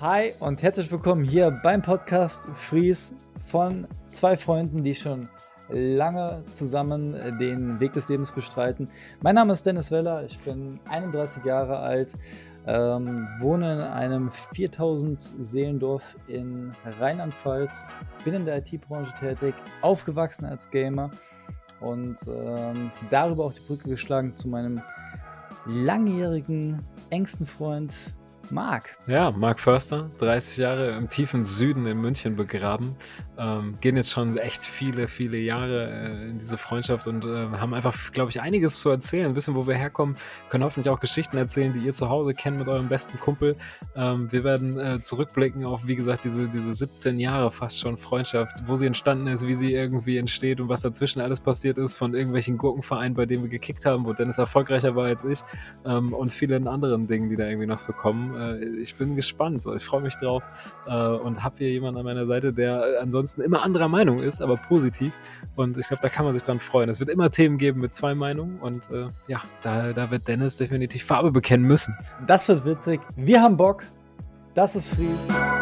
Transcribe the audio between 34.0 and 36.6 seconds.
schon echt viele, viele Jahre äh, in diese